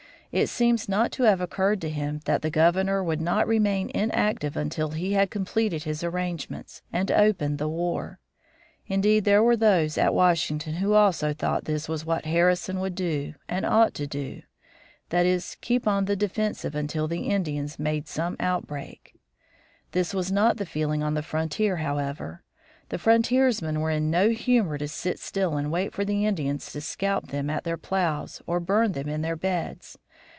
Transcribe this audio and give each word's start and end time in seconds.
It 0.33 0.47
seems 0.47 0.87
not 0.87 1.11
to 1.19 1.23
have 1.23 1.41
occurred 1.41 1.81
to 1.81 1.89
him 1.89 2.21
that 2.23 2.41
the 2.41 2.49
Governor 2.49 3.03
would 3.03 3.19
not 3.19 3.45
remain 3.49 3.91
inactive 3.93 4.55
until 4.55 4.91
he 4.91 5.11
had 5.11 5.29
completed 5.29 5.83
his 5.83 6.05
arrangements 6.05 6.81
and 6.93 7.11
opened 7.11 7.57
the 7.57 7.67
war. 7.67 8.17
Indeed, 8.87 9.25
there 9.25 9.43
were 9.43 9.57
those 9.57 9.97
at 9.97 10.13
Washington 10.13 10.75
who 10.75 10.93
also 10.93 11.33
thought 11.33 11.65
this 11.65 11.89
was 11.89 12.05
what 12.05 12.23
Harrison 12.23 12.79
would 12.79 12.97
and 13.49 13.65
ought 13.65 13.93
to 13.95 14.07
do; 14.07 14.43
that 15.09 15.25
is, 15.25 15.57
keep 15.59 15.85
on 15.85 16.05
the 16.05 16.15
defensive 16.15 16.75
until 16.75 17.09
the 17.09 17.23
Indians 17.27 17.77
made 17.77 18.07
some 18.07 18.37
outbreak. 18.39 19.19
This 19.91 20.13
was 20.13 20.31
not 20.31 20.55
the 20.55 20.65
feeling 20.65 21.03
on 21.03 21.13
the 21.13 21.21
frontier, 21.21 21.75
however. 21.75 22.41
The 22.87 22.97
frontiersmen 22.97 23.81
were 23.81 23.91
in 23.91 24.09
no 24.09 24.29
humor 24.29 24.77
to 24.77 24.87
sit 24.87 25.19
still 25.19 25.57
and 25.57 25.69
wait 25.73 25.93
for 25.93 26.05
the 26.05 26.25
Indians 26.25 26.71
to 26.71 26.79
scalp 26.79 27.27
them 27.31 27.49
at 27.49 27.65
their 27.65 27.77
plows 27.77 28.41
or 28.47 28.61
burn 28.61 28.93
them 28.93 29.09
in 29.09 29.23
their 29.23 29.35
beds. 29.37 29.97